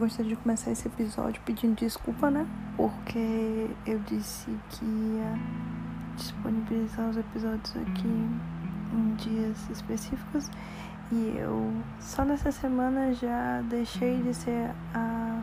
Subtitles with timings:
[0.00, 2.46] gostaria de começar esse episódio pedindo desculpa, né?
[2.74, 5.38] Porque eu disse que ia
[6.16, 8.08] disponibilizar os episódios aqui
[8.94, 10.50] em dias específicos
[11.12, 15.42] e eu só nessa semana já deixei de ser a,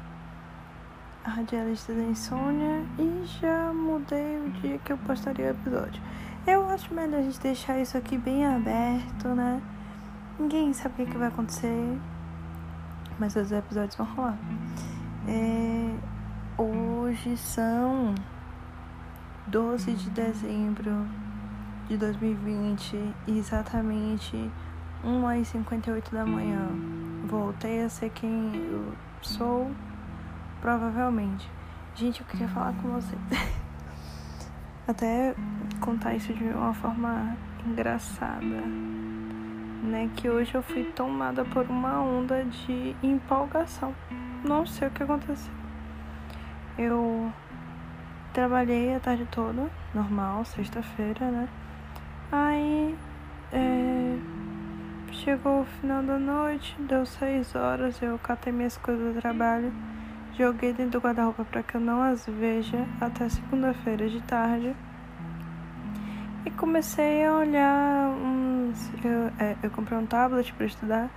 [1.24, 6.02] a radialista da insônia e já mudei o dia que eu postaria o episódio.
[6.48, 9.62] Eu acho melhor a gente deixar isso aqui bem aberto, né?
[10.40, 12.00] Ninguém sabe o que, que vai acontecer
[13.20, 14.38] mas os episódios vão rolar.
[15.28, 15.94] É,
[16.58, 18.16] hoje são
[19.48, 21.08] 12 de dezembro
[21.88, 24.52] de 2020, exatamente
[25.04, 26.70] 1h58 da manhã.
[27.26, 29.72] Voltei a ser quem eu sou,
[30.62, 31.50] provavelmente.
[31.96, 33.16] Gente, eu queria falar com você.
[34.88, 35.36] Até
[35.82, 38.64] contar isso de uma forma engraçada
[39.88, 40.10] né?
[40.16, 43.96] Que hoje eu fui tomada por uma onda de empolgação.
[44.44, 45.54] Não sei o que aconteceu.
[46.78, 47.32] Eu
[48.34, 51.50] trabalhei a tarde toda, normal, sexta-feira, né?
[52.32, 52.96] Aí
[53.52, 54.18] é,
[55.12, 59.74] chegou o final da noite, deu seis horas, eu catei minhas coisas do trabalho,
[60.38, 64.76] joguei dentro do guarda-roupa para que eu não as veja até segunda-feira de tarde.
[66.46, 68.10] E comecei a olhar
[69.04, 71.10] Eu, é, eu comprei um tablet para estudar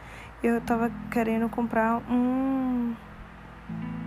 [0.43, 2.95] e eu tava querendo comprar um.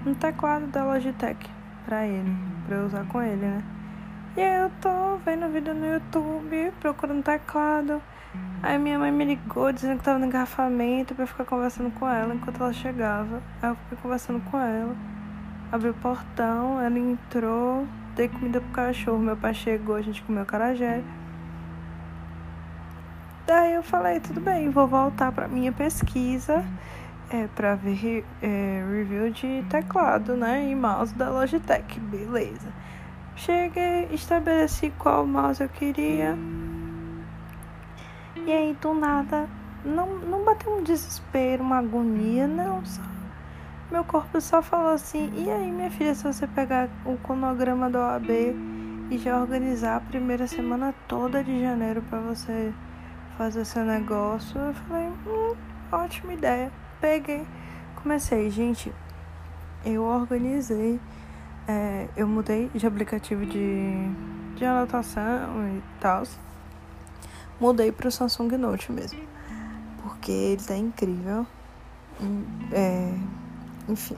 [0.05, 1.49] Um teclado da Logitech
[1.85, 2.35] pra ele,
[2.67, 3.63] pra eu usar com ele, né?
[4.35, 8.01] E aí eu tô vendo vídeo no YouTube, procurando teclado.
[8.61, 12.07] Aí minha mãe me ligou dizendo que tava no engarrafamento pra eu ficar conversando com
[12.07, 13.41] ela enquanto ela chegava.
[13.61, 14.95] Aí eu fiquei conversando com ela.
[15.71, 19.19] Abri o portão, ela entrou, dei comida pro cachorro.
[19.19, 21.03] Meu pai chegou, a gente comeu carajé.
[23.45, 26.63] Daí eu falei, tudo bem, vou voltar para minha pesquisa
[27.30, 30.69] é, para ver é, review de teclado, né?
[30.69, 32.72] E mouse da Logitech, beleza.
[33.35, 36.38] Cheguei, estabeleci qual mouse eu queria.
[38.45, 39.50] E aí, do nada,
[39.84, 42.85] não, não bateu um desespero, uma agonia, não.
[42.85, 43.01] Só,
[43.91, 47.97] meu corpo só falou assim: e aí, minha filha, se você pegar o cronograma do
[47.97, 48.29] OAB
[49.09, 52.72] e já organizar a primeira semana toda de janeiro para você
[53.38, 54.59] fazer seu negócio.
[54.59, 55.55] Eu falei, hum,
[55.91, 56.71] ótima ideia.
[56.99, 57.45] Peguei,
[58.01, 58.94] comecei, gente.
[59.85, 60.99] Eu organizei,
[61.67, 63.91] é, eu mudei de aplicativo de,
[64.55, 66.23] de anotação e tal.
[67.59, 69.19] Mudei para o Samsung Note mesmo,
[70.01, 71.45] porque ele tá incrível.
[72.72, 73.13] É,
[73.89, 74.17] enfim.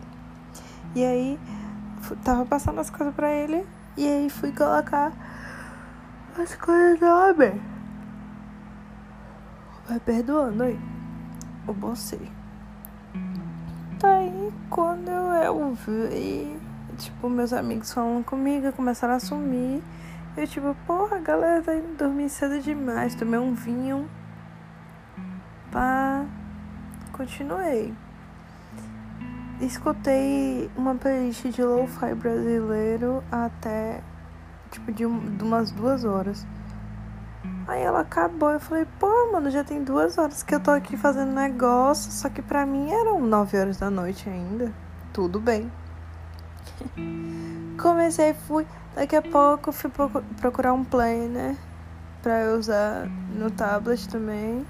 [0.94, 1.40] E aí,
[2.24, 3.66] tava passando as coisas pra ele,
[3.98, 5.12] e aí fui colocar
[6.38, 7.75] as coisas da OAB.
[9.88, 10.80] Vai perdoando aí.
[11.68, 12.20] O você.
[14.00, 16.58] Daí quando eu vi,
[16.98, 19.82] tipo, meus amigos falando comigo, começaram a sumir.
[20.36, 23.16] Eu tipo, porra, a galera tá indo dormir cedo demais.
[23.16, 24.10] Tomei um vinho.
[25.72, 26.26] Pá.
[27.14, 27.94] Continuei.
[29.62, 34.04] Escutei uma playlist de lo-fi brasileiro até
[34.70, 36.46] tipo de, um, de umas duas horas.
[37.68, 38.52] Aí ela acabou.
[38.52, 42.12] Eu falei, pô, mano, já tem duas horas que eu tô aqui fazendo negócio.
[42.12, 44.72] Só que pra mim eram nove horas da noite ainda.
[45.14, 45.72] Tudo bem.
[47.82, 48.66] Comecei, fui.
[48.96, 49.92] Daqui a pouco fui
[50.40, 51.56] procurar um planner
[52.22, 54.66] pra eu usar no tablet também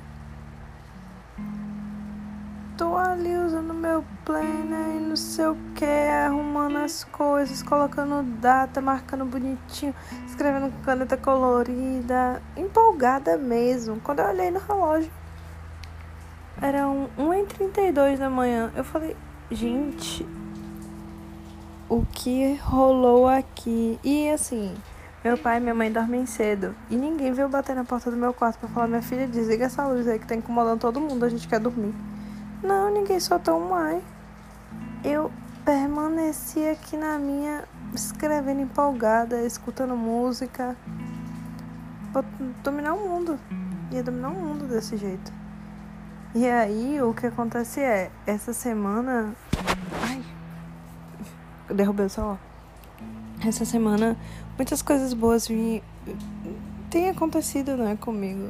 [2.77, 8.81] tô ali usando meu planner e não sei o que, arrumando as coisas, colocando data,
[8.81, 9.95] marcando bonitinho,
[10.27, 13.99] escrevendo com caneta colorida, empolgada mesmo.
[14.01, 15.11] Quando eu olhei no relógio,
[16.61, 18.71] eram 1h32 da manhã.
[18.75, 19.15] Eu falei,
[19.49, 20.25] gente,
[21.87, 23.97] o que rolou aqui?
[24.03, 24.75] E assim,
[25.23, 26.75] meu pai e minha mãe dormem cedo.
[26.89, 29.87] E ninguém veio bater na porta do meu quarto pra falar: minha filha, desliga essa
[29.87, 31.93] luz aí que tá incomodando todo mundo, a gente quer dormir.
[32.65, 34.01] Não, ninguém soltou um ai.
[35.03, 35.31] Eu
[35.63, 37.63] permaneci aqui na minha,
[37.93, 40.75] escrevendo empolgada, escutando música.
[42.11, 42.25] Vou
[42.63, 43.39] dominar o mundo.
[43.91, 45.31] Ia dominar o mundo desse jeito.
[46.33, 49.35] E aí, o que acontece é, essa semana.
[50.01, 50.23] Ai.
[51.71, 52.39] Derrubei o celular.
[53.45, 54.17] Essa semana,
[54.57, 55.83] muitas coisas boas vi...
[56.89, 58.49] têm acontecido, né, comigo.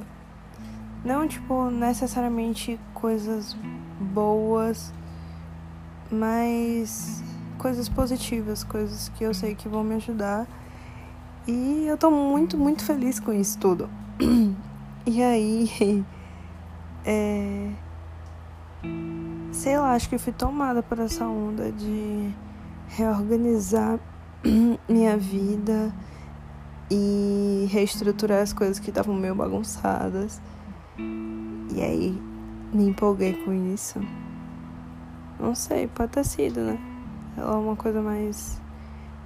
[1.04, 3.58] Não, tipo, necessariamente coisas
[4.00, 4.94] boas,
[6.12, 7.24] mas
[7.58, 10.48] coisas positivas, coisas que eu sei que vão me ajudar.
[11.48, 13.90] E eu tô muito, muito feliz com isso tudo.
[15.08, 15.70] E aí,
[17.06, 17.70] é,
[19.52, 22.34] sei lá, acho que fui tomada por essa onda de
[22.88, 24.00] reorganizar
[24.90, 25.94] minha vida
[26.90, 30.42] e reestruturar as coisas que estavam meio bagunçadas.
[30.98, 32.20] E aí
[32.76, 34.02] me empolguei com isso.
[35.40, 36.78] Não sei, pode ter sido, né?
[37.38, 38.60] Ela é uma coisa mais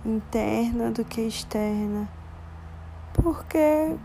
[0.06, 2.08] interna do que externa.
[3.14, 3.96] Porque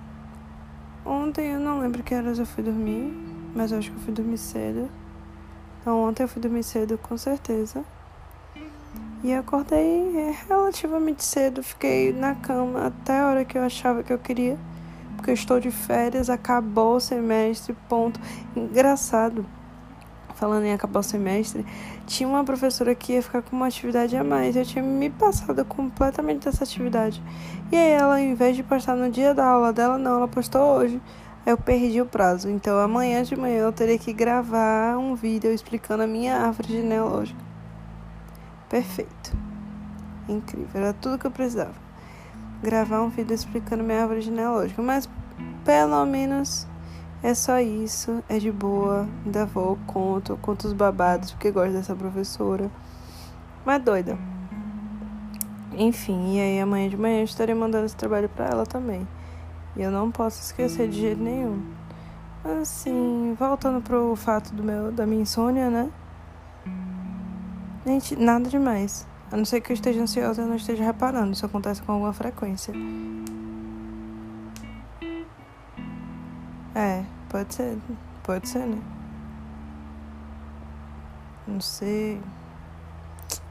[1.05, 3.12] ontem eu não lembro que horas eu fui dormir,
[3.55, 4.88] mas eu acho que eu fui dormir cedo.
[5.81, 7.85] Então ontem eu fui dormir cedo com certeza.
[9.23, 14.19] E acordei relativamente cedo, fiquei na cama até a hora que eu achava que eu
[14.19, 14.58] queria.
[15.25, 18.21] Porque estou de férias, acabou o semestre, ponto.
[18.55, 19.47] Engraçado,
[20.35, 21.65] falando em acabar o semestre,
[22.06, 24.55] tinha uma professora que ia ficar com uma atividade a mais.
[24.55, 27.23] Eu tinha me passado completamente dessa atividade.
[27.73, 30.61] E aí ela, em vez de postar no dia da aula dela, não, ela postou
[30.76, 31.00] hoje.
[31.47, 32.50] Eu perdi o prazo.
[32.50, 37.41] Então amanhã de manhã eu teria que gravar um vídeo explicando a minha árvore genealógica.
[38.69, 39.35] Perfeito.
[40.29, 40.82] Incrível.
[40.82, 41.82] Era tudo que eu precisava.
[42.62, 44.81] Gravar um vídeo explicando minha árvore genealógica.
[44.81, 45.09] Mas
[45.65, 46.67] pelo menos
[47.25, 48.23] é só isso.
[48.29, 49.09] É de boa.
[49.25, 52.71] Ainda vou, conto, conto os babados, porque gosto dessa professora.
[53.65, 54.19] Mas doida.
[55.73, 59.09] Enfim, e aí amanhã de manhã eu estarei mandando esse trabalho para ela também.
[59.75, 61.63] E eu não posso esquecer de jeito nenhum.
[62.61, 65.91] Assim, voltando pro fato do meu, da minha insônia, né?
[67.87, 69.07] Gente, nada demais.
[69.33, 71.33] A não ser que eu esteja ansiosa e não esteja reparando.
[71.33, 72.75] Isso acontece com alguma frequência.
[77.44, 77.79] Pode ser.
[78.23, 78.82] Pode ser, né?
[81.46, 82.20] Não sei.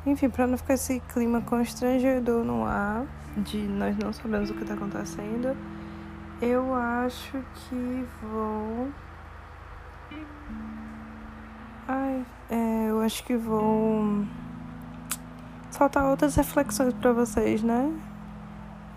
[0.05, 3.05] Enfim, pra não ficar esse clima constrangedor no ar,
[3.37, 5.55] de nós não sabemos o que tá acontecendo,
[6.41, 8.89] eu acho que vou.
[11.87, 14.25] Ai, é, eu acho que vou
[15.71, 17.93] faltar outras reflexões para vocês, né?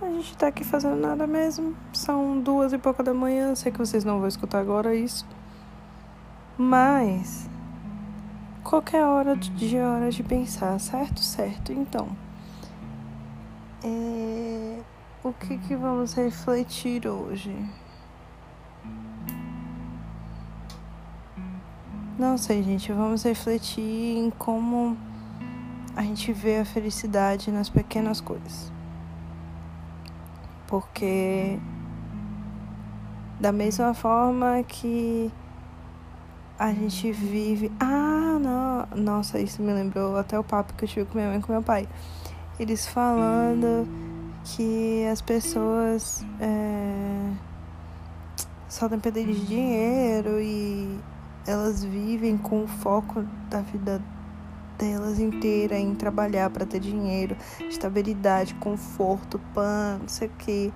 [0.07, 1.77] A gente tá aqui fazendo nada mesmo.
[1.93, 3.57] São duas e pouca da manhã.
[3.57, 5.27] Sei que vocês não vão escutar agora isso.
[6.57, 7.51] Mas
[8.63, 11.21] qualquer hora do dia é hora de pensar, certo?
[11.21, 11.73] Certo.
[11.73, 12.09] Então,
[13.83, 14.79] é...
[15.25, 17.53] o que que vamos refletir hoje?
[22.17, 22.93] Não sei, gente.
[22.93, 23.83] Vamos refletir
[24.19, 24.97] em como
[25.97, 28.76] a gente vê a felicidade nas pequenas coisas.
[30.67, 31.59] Porque
[33.39, 35.31] da mesma forma que
[36.59, 37.71] a gente vive.
[37.79, 38.87] Ah, não.
[38.97, 41.53] Nossa, isso me lembrou até o papo que eu tive com minha mãe e com
[41.53, 41.87] meu pai.
[42.59, 43.87] Eles falando
[44.45, 47.33] que as pessoas é,
[48.69, 50.99] só dependem de dinheiro e
[51.47, 54.01] elas vivem com o foco da vida
[54.79, 57.37] delas inteira em trabalhar para ter dinheiro,
[57.69, 60.73] estabilidade, conforto, pan, não sei o que.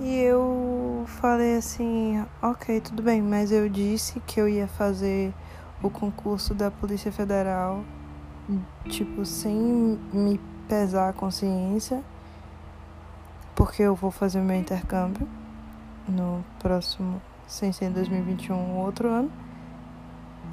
[0.00, 5.34] E eu falei assim, ok, tudo bem, mas eu disse que eu ia fazer
[5.82, 7.84] o concurso da Polícia Federal,
[8.88, 12.02] tipo, sem me pesar a consciência,
[13.54, 15.28] porque eu vou fazer meu intercâmbio
[16.08, 19.30] no próximo, sem ser em 2021, outro ano.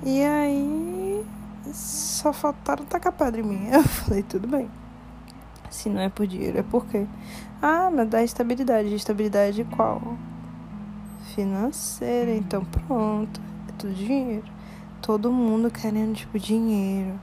[0.03, 1.25] E aí
[1.73, 3.69] só faltaram tacar pedra em mim.
[3.71, 4.69] Eu falei, tudo bem.
[5.69, 7.05] Se não é por dinheiro, é por quê?
[7.61, 8.93] Ah, mas dá estabilidade.
[8.93, 10.01] Estabilidade qual?
[11.35, 12.35] Financeira.
[12.35, 13.41] Então pronto.
[13.67, 14.45] É tudo dinheiro.
[15.01, 17.19] Todo mundo querendo, tipo, dinheiro.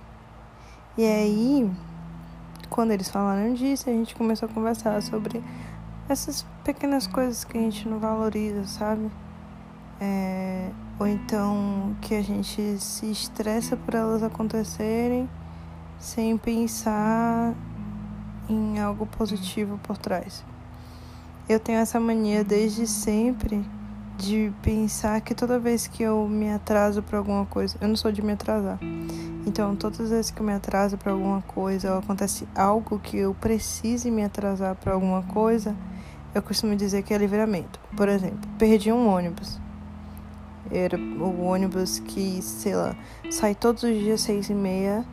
[0.96, 1.70] E aí,
[2.70, 5.42] quando eles falaram disso, a gente começou a conversar sobre
[6.08, 9.10] essas pequenas coisas que a gente não valoriza, sabe?
[10.00, 15.28] É, ou então que a gente se estressa por elas acontecerem
[15.98, 17.54] sem pensar
[18.48, 20.44] em algo positivo por trás.
[21.48, 23.64] Eu tenho essa mania desde sempre
[24.16, 28.12] de pensar que toda vez que eu me atraso para alguma coisa, eu não sou
[28.12, 28.78] de me atrasar.
[29.46, 33.18] Então, todas as vezes que eu me atraso para alguma coisa ou acontece algo que
[33.18, 35.76] eu precise me atrasar para alguma coisa,
[36.34, 37.78] eu costumo dizer que é livramento.
[37.96, 39.60] Por exemplo, perdi um ônibus.
[40.70, 42.96] Era o ônibus que, sei lá,
[43.30, 45.04] sai todos os dias seis e meia.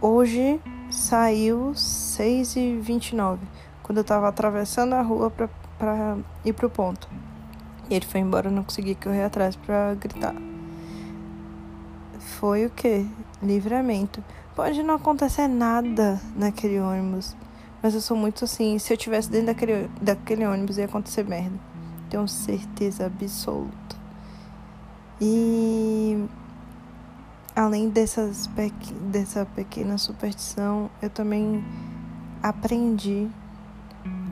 [0.00, 3.46] Hoje saiu seis e vinte e nove,
[3.82, 7.08] quando eu tava atravessando a rua pra, pra ir pro ponto.
[7.90, 10.34] E ele foi embora, eu não consegui correr atrás pra gritar.
[12.18, 13.06] Foi o que?
[13.42, 14.24] Livramento.
[14.54, 17.36] Pode não acontecer nada naquele ônibus.
[17.82, 21.58] Mas eu sou muito assim, se eu tivesse dentro daquele, daquele ônibus ia acontecer merda.
[22.08, 24.03] Tenho certeza absoluta.
[25.20, 26.28] E
[27.54, 28.48] além dessas
[29.10, 31.64] dessa pequena superstição, eu também
[32.42, 33.28] aprendi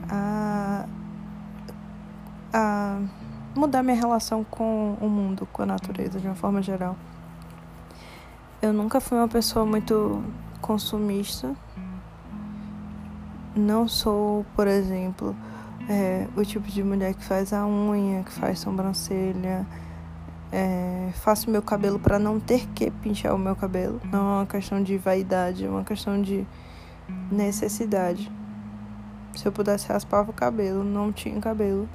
[0.09, 0.85] a,
[2.53, 2.99] a
[3.55, 6.95] mudar minha relação com o mundo, com a natureza de uma forma geral.
[8.61, 10.23] Eu nunca fui uma pessoa muito
[10.61, 11.53] consumista.
[13.55, 15.35] Não sou, por exemplo,
[15.89, 19.65] é, o tipo de mulher que faz a unha, que faz sobrancelha,
[20.53, 23.99] é, faço meu cabelo para não ter que pintar o meu cabelo.
[24.11, 26.45] Não é uma questão de vaidade, é uma questão de
[27.31, 28.31] necessidade.
[29.35, 31.89] Se eu pudesse raspar o cabelo, não tinha cabelo.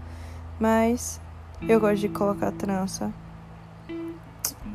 [0.58, 1.20] Mas
[1.62, 3.12] eu gosto de colocar trança.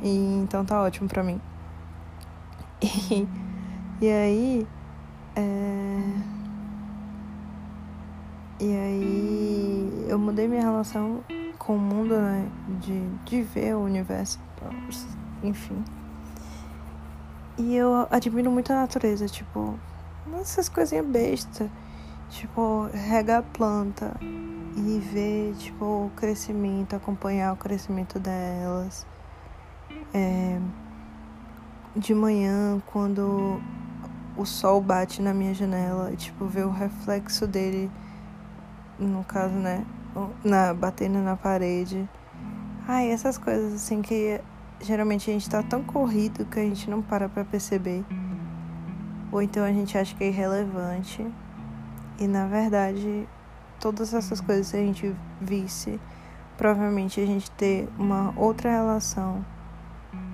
[0.01, 1.39] E então tá ótimo pra mim.
[4.01, 4.67] E, e aí.
[5.35, 5.99] É...
[8.59, 11.23] E aí eu mudei minha relação
[11.65, 12.47] com o mundo, né?
[12.81, 14.39] De, de ver o universo,
[15.41, 15.83] enfim.
[17.57, 19.77] E eu admiro muito a natureza, tipo,
[20.39, 21.69] essas coisinhas bestas.
[22.29, 29.05] Tipo, regar a planta e ver, tipo, o crescimento, acompanhar o crescimento delas.
[30.13, 30.59] É,
[31.95, 33.61] de manhã, quando
[34.35, 37.91] o sol bate na minha janela, tipo, ver o reflexo dele,
[38.97, 39.85] no caso, né?
[40.43, 42.07] Na, batendo na parede.
[42.87, 44.39] Ai, essas coisas assim que
[44.81, 48.03] geralmente a gente tá tão corrido que a gente não para pra perceber.
[49.31, 51.25] Ou então a gente acha que é irrelevante.
[52.19, 53.27] E na verdade,
[53.79, 55.99] todas essas coisas se a gente visse,
[56.57, 59.43] provavelmente a gente ter uma outra relação.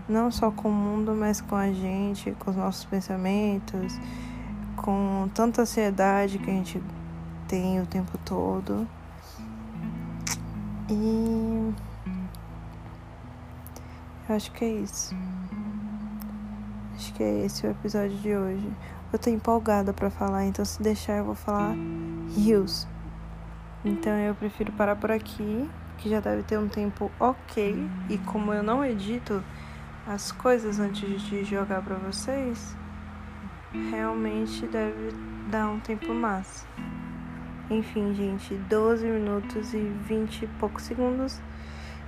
[0.08, 4.00] Não só com o mundo, mas com a gente, com os nossos pensamentos,
[4.76, 6.82] com tanta ansiedade que a gente
[7.48, 8.88] tem o tempo todo.
[10.90, 11.74] E
[14.28, 15.16] eu acho que é isso.
[16.96, 18.72] Acho que é esse o episódio de hoje.
[19.14, 21.76] Eu tô empolgada para falar, então se deixar eu vou falar
[22.36, 22.88] rios.
[23.86, 27.76] Então eu prefiro parar por aqui, que já deve ter um tempo ok.
[28.10, 29.44] E como eu não edito
[30.08, 32.76] as coisas antes de jogar para vocês,
[33.92, 35.14] realmente deve
[35.50, 36.66] dar um tempo massa.
[37.70, 41.40] Enfim, gente, 12 minutos e 20 e poucos segundos.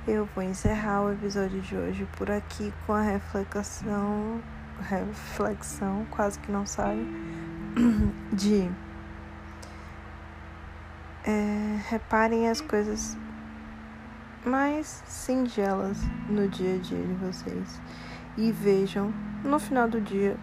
[0.08, 4.41] Eu vou encerrar o episódio de hoje por aqui com a reflexão,
[4.82, 6.98] reflexão, quase que não sai,
[8.34, 8.68] de
[11.24, 13.15] é, reparem as coisas
[14.44, 17.80] mais singelas no dia a dia de vocês
[18.36, 19.13] e vejam
[19.44, 20.36] no final do dia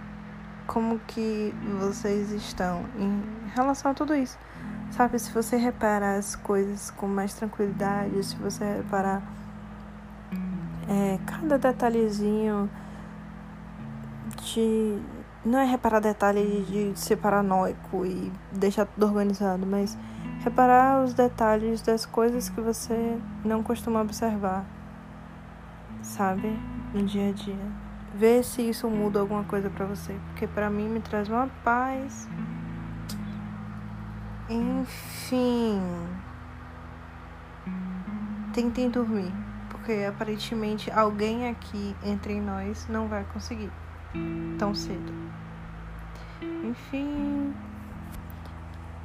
[0.68, 3.20] como que vocês estão em
[3.56, 4.38] relação a tudo isso.
[4.90, 9.23] Sabe, se você reparar as coisas com mais tranquilidade, se você reparar
[10.88, 12.68] é, cada detalhezinho
[14.42, 14.99] de.
[15.45, 19.97] Não é reparar detalhe de, ser paranoico e deixar tudo organizado, mas
[20.40, 24.64] reparar os detalhes das coisas que você não costuma observar,
[26.02, 26.59] sabe?
[26.92, 27.88] No dia a dia.
[28.14, 32.28] Ver se isso muda alguma coisa para você, porque para mim me traz uma paz.
[34.49, 35.81] Enfim.
[38.55, 39.33] Tentem dormir,
[39.71, 43.71] porque aparentemente alguém aqui entre nós não vai conseguir
[44.59, 45.12] tão cedo.
[46.64, 47.55] Enfim.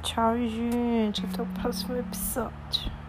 [0.02, 1.24] Tchau, gente.
[1.24, 3.03] Até o próximo episódio.